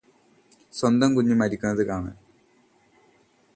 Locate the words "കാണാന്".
1.87-2.13